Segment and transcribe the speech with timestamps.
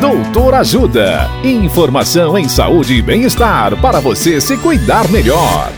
[0.00, 1.28] Doutor Ajuda.
[1.42, 5.72] Informação em saúde e bem-estar para você se cuidar melhor.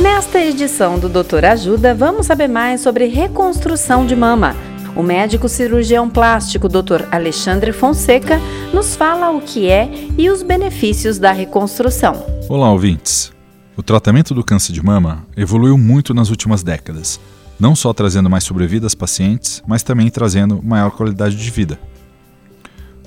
[0.00, 4.56] Nesta edição do Doutor Ajuda, vamos saber mais sobre reconstrução de mama.
[4.96, 7.02] O médico cirurgião plástico Dr.
[7.12, 8.40] Alexandre Fonseca
[8.72, 12.24] nos fala o que é e os benefícios da reconstrução.
[12.48, 13.30] Olá, ouvintes.
[13.76, 17.20] O tratamento do câncer de mama evoluiu muito nas últimas décadas
[17.58, 21.78] não só trazendo mais sobrevida às pacientes, mas também trazendo maior qualidade de vida.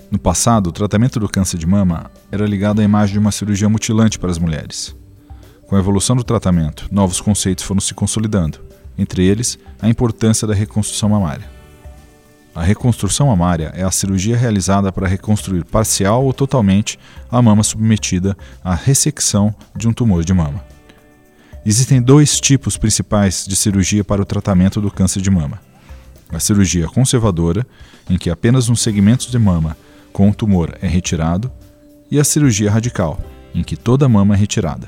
[0.10, 3.68] No passado, o tratamento do câncer de mama era ligado à imagem de uma cirurgia
[3.68, 4.96] mutilante para as mulheres.
[5.68, 8.60] Com a evolução do tratamento, novos conceitos foram se consolidando,
[8.98, 11.58] entre eles a importância da reconstrução mamária.
[12.56, 16.98] A reconstrução mamária é a cirurgia realizada para reconstruir parcial ou totalmente
[17.30, 20.64] a mama submetida à ressecção de um tumor de mama.
[21.70, 25.60] Existem dois tipos principais de cirurgia para o tratamento do câncer de mama:
[26.30, 27.68] a cirurgia conservadora,
[28.10, 29.76] em que apenas um segmento de mama
[30.14, 31.52] com o tumor é retirado,
[32.10, 33.20] e a cirurgia radical,
[33.54, 34.88] em que toda a mama é retirada.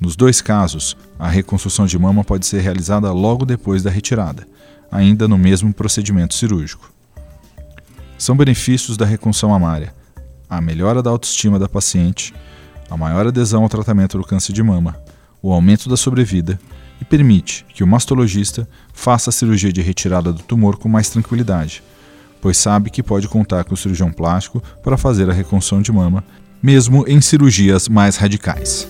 [0.00, 4.48] Nos dois casos, a reconstrução de mama pode ser realizada logo depois da retirada,
[4.90, 6.90] ainda no mesmo procedimento cirúrgico.
[8.16, 9.94] São benefícios da reconstrução mamária:
[10.48, 12.32] a melhora da autoestima da paciente,
[12.88, 14.96] a maior adesão ao tratamento do câncer de mama,
[15.42, 16.58] o aumento da sobrevida
[17.00, 21.82] e permite que o mastologista faça a cirurgia de retirada do tumor com mais tranquilidade,
[22.40, 26.24] pois sabe que pode contar com o cirurgião plástico para fazer a reconstrução de mama,
[26.62, 28.86] mesmo em cirurgias mais radicais.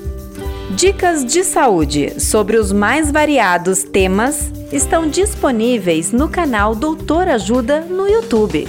[0.76, 8.08] Dicas de saúde sobre os mais variados temas estão disponíveis no canal Doutor Ajuda no
[8.08, 8.68] YouTube.